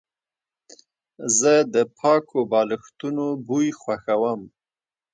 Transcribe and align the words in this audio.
زه 1.39 1.53
د 1.73 1.75
پاکو 1.97 2.39
بالښتونو 2.51 3.25
بوی 3.47 3.67
خوښوم. 3.79 4.41